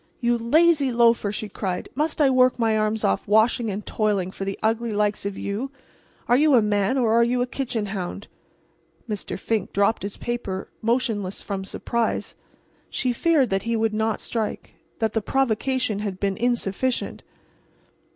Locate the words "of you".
5.27-5.69